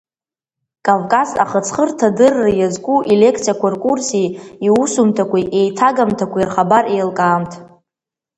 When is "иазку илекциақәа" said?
2.59-3.67